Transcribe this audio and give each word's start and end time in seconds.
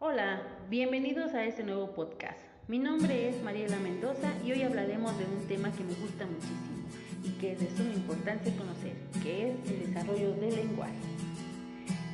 Hola, 0.00 0.42
bienvenidos 0.68 1.34
a 1.34 1.44
este 1.44 1.62
nuevo 1.62 1.92
podcast. 1.92 2.38
Mi 2.66 2.80
nombre 2.80 3.28
es 3.28 3.40
Mariela 3.44 3.78
Mendoza 3.78 4.32
y 4.44 4.50
hoy 4.50 4.62
hablaremos 4.62 5.16
de 5.16 5.24
un 5.24 5.46
tema 5.46 5.70
que 5.70 5.84
me 5.84 5.94
gusta 5.94 6.26
muchísimo 6.26 6.88
y 7.22 7.30
que 7.38 7.52
es 7.52 7.60
de 7.60 7.70
suma 7.76 7.94
importancia 7.94 8.52
conocer, 8.56 8.96
que 9.22 9.52
es 9.52 9.70
el 9.70 9.86
desarrollo 9.86 10.34
del 10.34 10.56
lenguaje. 10.56 10.98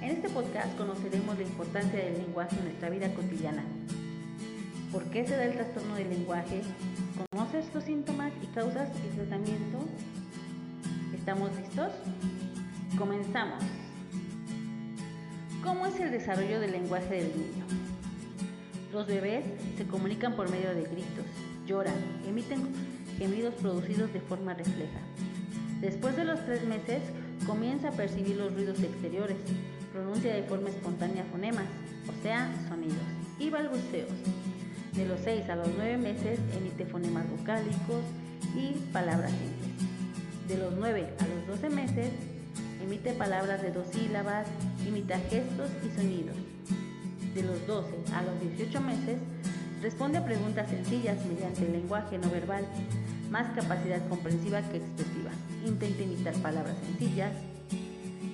En 0.02 0.10
este 0.10 0.28
podcast 0.28 0.76
conoceremos 0.76 1.38
la 1.38 1.42
importancia 1.42 2.04
del 2.04 2.18
lenguaje 2.18 2.54
en 2.56 2.64
nuestra 2.64 2.90
vida 2.90 3.12
cotidiana. 3.14 3.64
¿Por 4.92 5.04
qué 5.04 5.26
se 5.26 5.36
da 5.36 5.46
el 5.46 5.54
trastorno 5.54 5.94
del 5.94 6.10
lenguaje? 6.10 6.60
¿Conoces 7.30 7.74
los 7.74 7.82
síntomas 7.84 8.32
y 8.42 8.46
causas 8.48 8.90
y 9.06 9.16
tratamiento? 9.16 9.78
¿Estamos 11.14 11.50
listos? 11.56 11.92
Comenzamos. 12.98 13.64
¿Cómo 15.62 15.84
es 15.84 16.00
el 16.00 16.10
desarrollo 16.10 16.58
del 16.58 16.72
lenguaje 16.72 17.16
del 17.16 17.28
niño? 17.36 17.66
Los 18.94 19.06
bebés 19.06 19.44
se 19.76 19.84
comunican 19.84 20.34
por 20.34 20.50
medio 20.50 20.74
de 20.74 20.84
gritos, 20.84 21.26
lloran, 21.66 21.94
emiten 22.26 22.60
gemidos 23.18 23.54
producidos 23.56 24.10
de 24.14 24.20
forma 24.20 24.54
refleja. 24.54 25.00
Después 25.82 26.16
de 26.16 26.24
los 26.24 26.42
tres 26.46 26.64
meses, 26.64 27.02
comienza 27.46 27.88
a 27.88 27.92
percibir 27.92 28.36
los 28.36 28.54
ruidos 28.54 28.82
exteriores, 28.82 29.36
pronuncia 29.92 30.34
de 30.34 30.44
forma 30.44 30.70
espontánea 30.70 31.24
fonemas, 31.30 31.66
o 32.08 32.22
sea, 32.22 32.50
sonidos, 32.68 32.96
y 33.38 33.50
balbuceos. 33.50 34.08
De 34.94 35.04
los 35.04 35.20
6 35.20 35.46
a 35.50 35.56
los 35.56 35.68
9 35.76 35.98
meses 35.98 36.40
emite 36.56 36.86
fonemas 36.86 37.28
vocálicos 37.30 38.02
y 38.56 38.78
palabras 38.92 39.30
simples. 39.30 40.48
De 40.48 40.56
los 40.56 40.72
9 40.74 41.06
a 41.18 41.26
los 41.26 41.60
12 41.60 41.68
meses 41.68 42.10
emite 42.82 43.12
palabras 43.12 43.62
de 43.62 43.70
dos 43.70 43.86
sílabas, 43.92 44.46
imita 44.86 45.18
gestos 45.30 45.70
y 45.84 45.96
sonidos. 45.96 46.36
De 47.34 47.42
los 47.42 47.66
12 47.66 47.88
a 48.14 48.22
los 48.22 48.40
18 48.40 48.80
meses, 48.80 49.18
responde 49.82 50.18
a 50.18 50.24
preguntas 50.24 50.68
sencillas 50.68 51.24
mediante 51.26 51.64
el 51.64 51.72
lenguaje 51.72 52.18
no 52.18 52.30
verbal, 52.30 52.64
más 53.30 53.52
capacidad 53.54 54.06
comprensiva 54.08 54.62
que 54.62 54.78
expresiva. 54.78 55.30
Intenta 55.64 56.02
imitar 56.02 56.34
palabras 56.34 56.76
sencillas. 56.86 57.32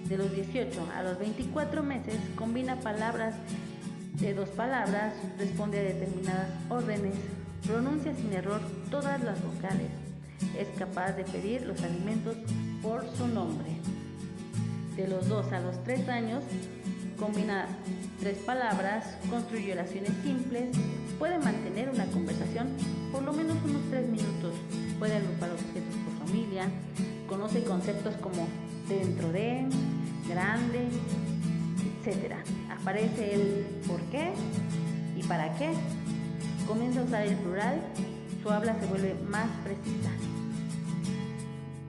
De 0.09 0.17
los 0.17 0.33
18 0.33 0.89
a 0.95 1.03
los 1.03 1.19
24 1.19 1.83
meses, 1.83 2.17
combina 2.37 2.77
palabras 2.77 3.35
de 4.21 4.33
dos 4.33 4.49
palabras, 4.51 5.13
responde 5.39 5.81
a 5.81 5.83
determinadas 5.83 6.49
órdenes, 6.71 7.15
pronuncia 7.67 8.15
sin 8.15 8.33
error 8.33 8.61
todas 8.91 9.23
las 9.23 9.43
vocales, 9.43 9.91
es 10.57 10.69
capaz 10.79 11.13
de 11.13 11.25
pedir 11.25 11.63
los 11.67 11.83
alimentos 11.83 12.37
por 12.81 13.05
su 13.17 13.27
nombre 13.27 13.77
de 14.97 15.09
los 15.09 15.29
2 15.29 15.53
a 15.53 15.61
los 15.61 15.83
3 15.85 16.09
años, 16.09 16.43
combina 17.19 17.67
tres 18.21 18.39
palabras, 18.39 19.17
construye 19.31 19.73
oraciones 19.73 20.13
simples, 20.23 20.71
puede 21.19 21.39
mantener 21.39 21.91
una 21.91 22.07
conversación 22.07 22.69
por 23.13 23.23
lo 23.23 23.33
menos 23.33 23.57
unos 23.65 23.83
3 23.91 24.09
minutos, 24.09 24.55
puede 24.99 25.17
agrupar 25.17 25.51
objetos 25.51 25.95
por 26.05 26.27
familia, 26.27 26.69
conoce 27.29 27.63
conceptos 27.65 28.15
como 28.17 28.49
dentro 28.89 29.33
de, 29.33 29.67
grande, 30.29 30.89
etc. 32.05 32.35
Aparece 32.71 33.35
el 33.35 33.67
por 33.87 34.01
qué 34.11 34.33
y 35.17 35.23
para 35.25 35.55
qué. 35.57 35.73
Comienza 36.67 37.01
a 37.01 37.05
usar 37.05 37.27
el 37.27 37.37
plural, 37.37 37.81
su 38.43 38.51
habla 38.51 38.79
se 38.81 38.87
vuelve 38.87 39.15
más 39.29 39.49
precisa. 39.63 40.11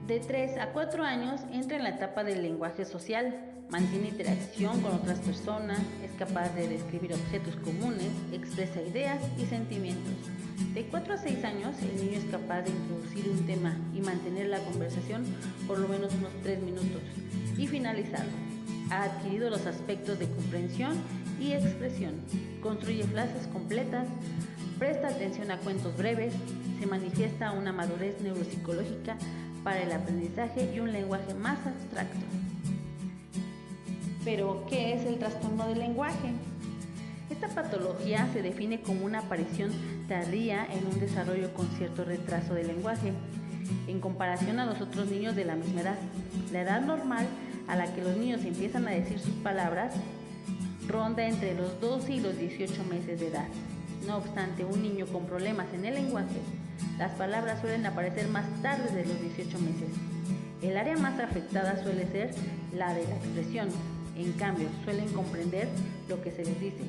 De 0.08 0.20
3 0.20 0.56
a 0.56 0.72
4 0.72 1.04
años 1.04 1.42
entra 1.52 1.76
en 1.76 1.82
la 1.82 1.90
etapa 1.90 2.24
del 2.24 2.40
lenguaje 2.40 2.86
social, 2.86 3.44
mantiene 3.68 4.08
interacción 4.08 4.80
con 4.80 4.94
otras 4.94 5.18
personas, 5.18 5.80
es 6.02 6.10
capaz 6.12 6.48
de 6.54 6.66
describir 6.66 7.12
objetos 7.12 7.56
comunes, 7.56 8.08
expresa 8.32 8.80
ideas 8.80 9.20
y 9.36 9.44
sentimientos. 9.44 10.14
De 10.72 10.86
4 10.86 11.12
a 11.12 11.16
6 11.18 11.44
años 11.44 11.76
el 11.82 11.94
niño 11.96 12.16
es 12.16 12.24
capaz 12.24 12.62
de 12.62 12.70
introducir 12.70 13.28
un 13.28 13.44
tema 13.44 13.76
y 13.94 14.00
mantener 14.00 14.46
la 14.46 14.60
conversación 14.60 15.26
por 15.66 15.78
lo 15.78 15.86
menos 15.88 16.10
unos 16.14 16.32
3 16.42 16.62
minutos 16.62 17.02
y 17.58 17.66
finalizarlo. 17.66 18.32
Ha 18.90 19.02
adquirido 19.02 19.50
los 19.50 19.66
aspectos 19.66 20.18
de 20.18 20.26
comprensión 20.26 20.96
y 21.38 21.52
expresión, 21.52 22.14
construye 22.62 23.04
frases 23.04 23.46
completas, 23.48 24.08
presta 24.78 25.08
atención 25.08 25.50
a 25.50 25.58
cuentos 25.58 25.94
breves, 25.98 26.32
se 26.80 26.86
manifiesta 26.86 27.52
una 27.52 27.72
madurez 27.72 28.18
neuropsicológica 28.22 29.18
para 29.64 29.82
el 29.82 29.92
aprendizaje 29.92 30.70
y 30.74 30.80
un 30.80 30.92
lenguaje 30.92 31.34
más 31.34 31.58
abstracto. 31.66 32.18
Pero, 34.24 34.66
¿qué 34.68 34.94
es 34.94 35.06
el 35.06 35.18
trastorno 35.18 35.66
del 35.68 35.78
lenguaje? 35.78 36.32
Esta 37.30 37.48
patología 37.48 38.28
se 38.32 38.42
define 38.42 38.80
como 38.80 39.04
una 39.04 39.20
aparición 39.20 39.70
tardía 40.08 40.66
en 40.66 40.86
un 40.86 40.98
desarrollo 40.98 41.52
con 41.54 41.68
cierto 41.76 42.04
retraso 42.04 42.54
del 42.54 42.68
lenguaje, 42.68 43.12
en 43.86 44.00
comparación 44.00 44.58
a 44.58 44.66
los 44.66 44.80
otros 44.80 45.10
niños 45.10 45.36
de 45.36 45.44
la 45.44 45.54
misma 45.54 45.82
edad. 45.82 45.98
La 46.52 46.62
edad 46.62 46.80
normal 46.80 47.26
a 47.68 47.76
la 47.76 47.94
que 47.94 48.02
los 48.02 48.16
niños 48.16 48.44
empiezan 48.44 48.88
a 48.88 48.92
decir 48.92 49.18
sus 49.18 49.34
palabras 49.34 49.92
ronda 50.88 51.26
entre 51.26 51.54
los 51.54 51.78
12 51.80 52.14
y 52.14 52.20
los 52.20 52.36
18 52.38 52.84
meses 52.84 53.20
de 53.20 53.28
edad. 53.28 53.46
No 54.06 54.16
obstante, 54.16 54.64
un 54.64 54.82
niño 54.82 55.06
con 55.06 55.26
problemas 55.26 55.66
en 55.74 55.84
el 55.84 55.94
lenguaje 55.94 56.40
las 56.98 57.12
palabras 57.12 57.60
suelen 57.60 57.86
aparecer 57.86 58.28
más 58.28 58.44
tarde 58.62 58.90
de 58.90 59.04
los 59.04 59.20
18 59.20 59.58
meses. 59.60 59.88
El 60.62 60.76
área 60.76 60.96
más 60.96 61.18
afectada 61.20 61.80
suele 61.82 62.06
ser 62.06 62.30
la 62.74 62.92
de 62.94 63.04
la 63.04 63.16
expresión. 63.16 63.68
En 64.16 64.32
cambio, 64.32 64.68
suelen 64.84 65.08
comprender 65.10 65.68
lo 66.08 66.20
que 66.22 66.32
se 66.32 66.44
les 66.44 66.60
dice. 66.60 66.82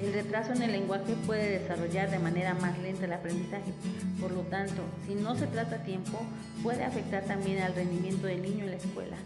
El 0.00 0.14
retraso 0.14 0.52
en 0.54 0.62
el 0.62 0.72
lenguaje 0.72 1.14
puede 1.26 1.60
desarrollar 1.60 2.10
de 2.10 2.18
manera 2.18 2.54
más 2.54 2.78
lenta 2.78 3.04
el 3.04 3.12
aprendizaje. 3.12 3.72
Por 4.18 4.32
lo 4.32 4.40
tanto, 4.42 4.82
si 5.06 5.14
no 5.14 5.36
se 5.36 5.46
trata 5.46 5.76
a 5.76 5.82
tiempo, 5.84 6.18
puede 6.62 6.84
afectar 6.84 7.24
también 7.24 7.62
al 7.62 7.74
rendimiento 7.74 8.26
del 8.26 8.42
niño 8.42 8.64
en 8.64 8.70
la 8.70 8.76
escuela. 8.76 9.16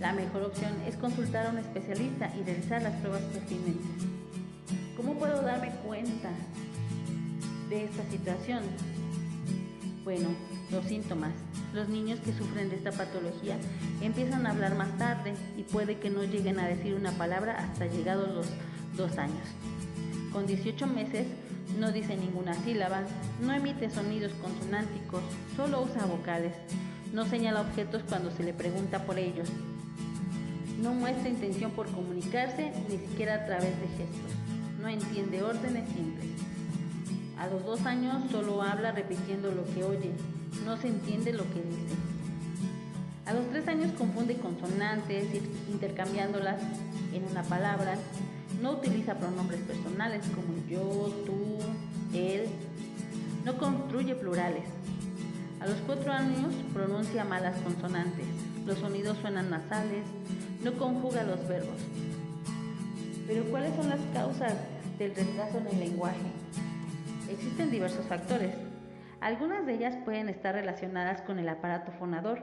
La 0.00 0.12
mejor 0.12 0.42
opción 0.42 0.72
es 0.86 0.96
consultar 0.96 1.46
a 1.46 1.50
un 1.50 1.58
especialista 1.58 2.30
y 2.38 2.42
realizar 2.42 2.82
las 2.82 2.94
pruebas 2.96 3.22
pertinentes. 3.32 4.25
¿Cómo 4.96 5.14
puedo 5.14 5.42
darme 5.42 5.70
cuenta 5.86 6.30
de 7.68 7.84
esta 7.84 8.02
situación? 8.10 8.62
Bueno, 10.04 10.28
los 10.70 10.84
síntomas. 10.86 11.32
Los 11.74 11.88
niños 11.88 12.20
que 12.20 12.32
sufren 12.32 12.70
de 12.70 12.76
esta 12.76 12.92
patología 12.92 13.58
empiezan 14.00 14.46
a 14.46 14.50
hablar 14.52 14.76
más 14.76 14.96
tarde 14.96 15.34
y 15.58 15.64
puede 15.64 15.98
que 15.98 16.08
no 16.08 16.24
lleguen 16.24 16.58
a 16.58 16.66
decir 16.66 16.94
una 16.94 17.12
palabra 17.12 17.58
hasta 17.58 17.86
llegados 17.86 18.34
los 18.34 18.46
dos 18.96 19.18
años. 19.18 19.46
Con 20.32 20.46
18 20.46 20.86
meses 20.86 21.26
no 21.78 21.92
dice 21.92 22.16
ninguna 22.16 22.54
sílaba, 22.54 23.02
no 23.42 23.52
emite 23.52 23.90
sonidos 23.90 24.32
consonánticos, 24.40 25.22
solo 25.56 25.82
usa 25.82 26.06
vocales, 26.06 26.54
no 27.12 27.26
señala 27.26 27.60
objetos 27.60 28.02
cuando 28.08 28.30
se 28.30 28.44
le 28.44 28.54
pregunta 28.54 29.04
por 29.04 29.18
ellos, 29.18 29.48
no 30.80 30.94
muestra 30.94 31.28
intención 31.28 31.72
por 31.72 31.86
comunicarse 31.90 32.72
ni 32.88 32.98
siquiera 32.98 33.34
a 33.34 33.46
través 33.46 33.78
de 33.80 33.88
gestos, 33.88 34.32
no 34.86 34.92
entiende 34.92 35.42
órdenes 35.42 35.88
simples. 35.88 36.30
A 37.40 37.48
los 37.48 37.66
dos 37.66 37.84
años 37.86 38.30
solo 38.30 38.62
habla 38.62 38.92
repitiendo 38.92 39.50
lo 39.50 39.64
que 39.74 39.82
oye, 39.82 40.12
no 40.64 40.76
se 40.76 40.86
entiende 40.86 41.32
lo 41.32 41.42
que 41.42 41.60
dice. 41.60 41.96
A 43.24 43.34
los 43.34 43.50
tres 43.50 43.66
años 43.66 43.90
confunde 43.98 44.36
consonantes, 44.36 45.26
intercambiándolas 45.68 46.62
en 47.12 47.24
una 47.28 47.42
palabra. 47.42 47.96
No 48.62 48.74
utiliza 48.74 49.18
pronombres 49.18 49.60
personales 49.62 50.24
como 50.26 50.64
yo, 50.68 51.12
tú, 51.26 51.58
él. 52.16 52.46
No 53.44 53.58
construye 53.58 54.14
plurales. 54.14 54.66
A 55.58 55.66
los 55.66 55.78
cuatro 55.78 56.12
años 56.12 56.54
pronuncia 56.72 57.24
malas 57.24 57.56
consonantes. 57.62 58.26
Los 58.64 58.78
sonidos 58.78 59.18
suenan 59.20 59.50
nasales. 59.50 60.04
No 60.62 60.74
conjuga 60.74 61.24
los 61.24 61.44
verbos. 61.48 61.80
Pero 63.26 63.42
¿cuáles 63.46 63.74
son 63.74 63.88
las 63.88 63.98
causas 64.14 64.54
del 64.98 65.14
retraso 65.14 65.58
en 65.58 65.66
el 65.66 65.80
lenguaje? 65.80 66.26
Existen 67.30 67.70
diversos 67.70 68.06
factores. 68.06 68.50
Algunas 69.20 69.66
de 69.66 69.74
ellas 69.74 69.96
pueden 70.04 70.28
estar 70.28 70.54
relacionadas 70.54 71.20
con 71.22 71.38
el 71.38 71.48
aparato 71.48 71.92
fonador, 71.92 72.42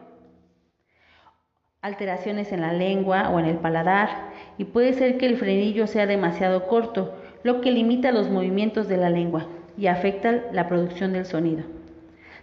alteraciones 1.81 2.51
en 2.51 2.61
la 2.61 2.73
lengua 2.73 3.29
o 3.29 3.39
en 3.39 3.45
el 3.45 3.57
paladar, 3.57 4.31
y 4.57 4.65
puede 4.65 4.93
ser 4.93 5.17
que 5.17 5.25
el 5.25 5.37
frenillo 5.37 5.87
sea 5.87 6.05
demasiado 6.05 6.67
corto, 6.67 7.15
lo 7.43 7.61
que 7.61 7.71
limita 7.71 8.11
los 8.11 8.29
movimientos 8.29 8.87
de 8.87 8.97
la 8.97 9.09
lengua 9.09 9.47
y 9.77 9.87
afecta 9.87 10.43
la 10.51 10.67
producción 10.67 11.13
del 11.13 11.25
sonido. 11.25 11.63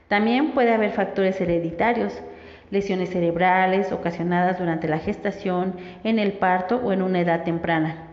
También 0.09 0.53
puede 0.53 0.75
haber 0.75 0.93
factores 0.93 1.41
hereditarios, 1.41 2.21
lesiones 2.71 3.11
cerebrales 3.11 3.93
ocasionadas 3.93 4.59
durante 4.59 4.89
la 4.89 4.99
gestación, 4.99 5.75
en 6.05 6.19
el 6.19 6.35
parto 6.35 6.77
o 6.77 6.93
en 6.93 7.03
una 7.03 7.21
edad 7.21 7.45
temprana. 7.45 8.07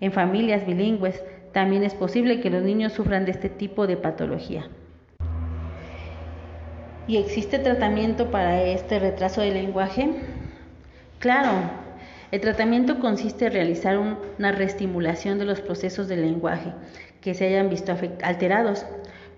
En 0.00 0.12
familias 0.12 0.66
bilingües 0.66 1.22
también 1.54 1.84
es 1.84 1.94
posible 1.94 2.40
que 2.40 2.50
los 2.50 2.62
niños 2.62 2.92
sufran 2.92 3.24
de 3.24 3.30
este 3.30 3.48
tipo 3.48 3.86
de 3.86 3.96
patología. 3.96 4.68
¿Y 7.06 7.16
existe 7.16 7.58
tratamiento 7.58 8.30
para 8.30 8.62
este 8.62 8.98
retraso 8.98 9.40
del 9.40 9.54
lenguaje? 9.54 10.10
Claro, 11.20 11.52
El 12.34 12.40
tratamiento 12.40 12.98
consiste 12.98 13.46
en 13.46 13.52
realizar 13.52 13.96
una 13.96 14.50
reestimulación 14.50 15.38
de 15.38 15.44
los 15.44 15.60
procesos 15.60 16.08
del 16.08 16.22
lenguaje 16.22 16.72
que 17.20 17.32
se 17.32 17.46
hayan 17.46 17.70
visto 17.70 17.94
alterados. 18.24 18.84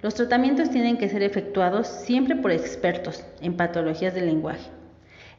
Los 0.01 0.15
tratamientos 0.15 0.71
tienen 0.71 0.97
que 0.97 1.11
ser 1.11 1.23
efectuados 1.23 1.87
siempre 1.87 2.37
por 2.37 2.53
expertos 2.53 3.23
en 3.43 3.55
patologías 3.55 4.15
del 4.15 4.25
lenguaje. 4.25 4.71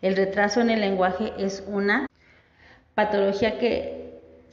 El 0.04 0.16
retraso 0.16 0.62
en 0.62 0.70
el 0.70 0.82
lenguaje 0.82 1.34
es 1.40 1.64
una 1.68 2.06
patología 2.94 3.58
que 3.58 4.07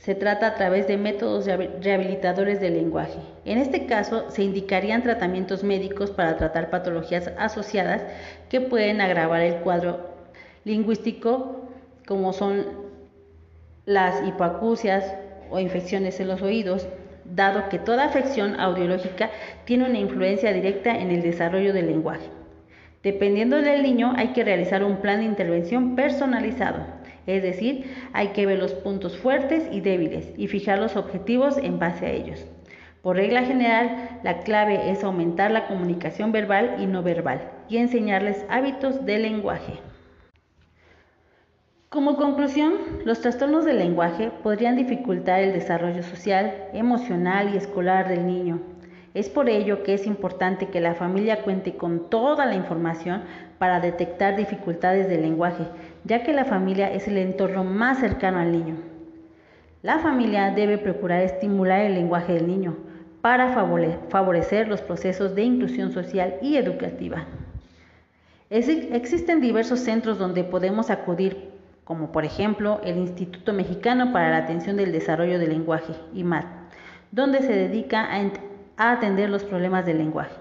se 0.04 0.14
trata 0.14 0.48
a 0.48 0.54
través 0.54 0.86
de 0.86 0.98
métodos 0.98 1.46
rehabilitadores 1.46 2.60
del 2.60 2.74
lenguaje. 2.74 3.18
En 3.46 3.56
este 3.56 3.86
caso, 3.86 4.30
se 4.30 4.42
indicarían 4.42 5.02
tratamientos 5.02 5.64
médicos 5.64 6.10
para 6.10 6.36
tratar 6.36 6.68
patologías 6.68 7.30
asociadas 7.38 8.02
que 8.50 8.60
pueden 8.60 9.00
agravar 9.00 9.40
el 9.40 9.56
cuadro 9.56 10.10
lingüístico, 10.64 11.70
como 12.06 12.34
son 12.34 12.66
las 13.86 14.28
hipoacusias 14.28 15.14
o 15.50 15.58
infecciones 15.58 16.20
en 16.20 16.28
los 16.28 16.42
oídos, 16.42 16.86
dado 17.24 17.70
que 17.70 17.78
toda 17.78 18.04
afección 18.04 18.60
audiológica 18.60 19.30
tiene 19.64 19.88
una 19.88 19.98
influencia 19.98 20.52
directa 20.52 20.94
en 20.94 21.12
el 21.12 21.22
desarrollo 21.22 21.72
del 21.72 21.86
lenguaje. 21.86 22.28
Dependiendo 23.02 23.62
del 23.62 23.82
niño, 23.82 24.12
hay 24.18 24.28
que 24.28 24.44
realizar 24.44 24.84
un 24.84 24.98
plan 24.98 25.20
de 25.20 25.24
intervención 25.24 25.96
personalizado, 25.96 26.84
es 27.26 27.42
decir, 27.42 27.94
hay 28.12 28.28
que 28.28 28.46
ver 28.46 28.58
los 28.58 28.74
puntos 28.74 29.16
fuertes 29.16 29.68
y 29.72 29.80
débiles 29.80 30.32
y 30.36 30.48
fijar 30.48 30.78
los 30.78 30.96
objetivos 30.96 31.56
en 31.58 31.78
base 31.78 32.06
a 32.06 32.10
ellos. 32.10 32.44
Por 33.02 33.16
regla 33.16 33.42
general, 33.44 34.20
la 34.22 34.40
clave 34.40 34.90
es 34.90 35.04
aumentar 35.04 35.50
la 35.50 35.66
comunicación 35.66 36.32
verbal 36.32 36.76
y 36.78 36.86
no 36.86 37.02
verbal 37.02 37.50
y 37.68 37.76
enseñarles 37.78 38.44
hábitos 38.48 39.04
de 39.04 39.18
lenguaje. 39.18 39.74
Como 41.88 42.16
conclusión, 42.16 42.74
los 43.04 43.20
trastornos 43.20 43.64
del 43.64 43.78
lenguaje 43.78 44.30
podrían 44.42 44.76
dificultar 44.76 45.40
el 45.40 45.52
desarrollo 45.52 46.02
social, 46.02 46.68
emocional 46.72 47.54
y 47.54 47.56
escolar 47.56 48.08
del 48.08 48.26
niño, 48.26 48.60
es 49.14 49.28
por 49.28 49.48
ello 49.48 49.84
que 49.84 49.94
es 49.94 50.08
importante 50.08 50.70
que 50.70 50.80
la 50.80 50.94
familia 50.94 51.44
cuente 51.44 51.76
con 51.76 52.10
toda 52.10 52.46
la 52.46 52.56
información 52.56 53.22
para 53.58 53.78
detectar 53.78 54.34
dificultades 54.34 55.08
del 55.08 55.22
lenguaje, 55.22 55.68
ya 56.04 56.22
que 56.22 56.32
la 56.32 56.44
familia 56.44 56.92
es 56.92 57.08
el 57.08 57.18
entorno 57.18 57.64
más 57.64 57.98
cercano 57.98 58.38
al 58.38 58.52
niño. 58.52 58.76
La 59.82 59.98
familia 59.98 60.50
debe 60.50 60.78
procurar 60.78 61.22
estimular 61.22 61.80
el 61.80 61.94
lenguaje 61.94 62.34
del 62.34 62.46
niño 62.46 62.76
para 63.20 63.52
favorecer 64.10 64.68
los 64.68 64.82
procesos 64.82 65.34
de 65.34 65.42
inclusión 65.42 65.92
social 65.92 66.36
y 66.42 66.56
educativa. 66.56 67.24
existen 68.50 69.40
diversos 69.40 69.80
centros 69.80 70.18
donde 70.18 70.44
podemos 70.44 70.90
acudir, 70.90 71.50
como 71.84 72.12
por 72.12 72.24
ejemplo 72.24 72.80
el 72.84 72.98
Instituto 72.98 73.52
Mexicano 73.52 74.12
para 74.12 74.30
la 74.30 74.38
Atención 74.38 74.76
del 74.76 74.92
Desarrollo 74.92 75.38
del 75.38 75.50
Lenguaje, 75.50 75.94
IMAT, 76.12 76.44
donde 77.12 77.40
se 77.40 77.52
dedica 77.52 78.08
a 78.76 78.92
atender 78.92 79.30
los 79.30 79.44
problemas 79.44 79.86
del 79.86 79.98
lenguaje. 79.98 80.34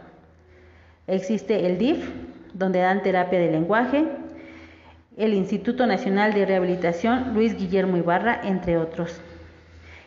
Existe 1.07 1.66
el 1.66 1.77
DIF, 1.77 2.09
donde 2.54 2.80
dan 2.80 3.01
terapia 3.01 3.39
de 3.39 3.51
lenguaje, 3.51 4.06
el 5.18 5.33
Instituto 5.33 5.86
Nacional 5.86 6.33
de 6.33 6.45
Rehabilitación 6.45 7.33
Luis 7.33 7.57
Guillermo 7.57 7.98
Ibarra, 7.98 8.42
entre 8.44 8.77
otros. 8.77 9.21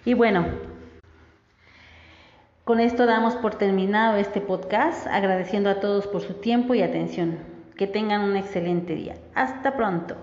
Y 0.05 0.15
bueno, 0.15 0.47
con 2.65 2.81
esto 2.81 3.07
damos 3.07 3.37
por 3.37 3.55
terminado 3.55 4.17
este 4.17 4.41
podcast, 4.41 5.07
agradeciendo 5.07 5.71
a 5.71 5.79
todos 5.81 6.07
por 6.07 6.23
su 6.23 6.35
tiempo 6.35 6.75
y 6.75 6.83
atención. 6.83 7.39
Que 7.77 7.87
tengan 7.87 8.23
un 8.23 8.37
excelente 8.37 8.95
día. 8.95 9.15
Hasta 9.35 9.77
pronto. 9.77 10.17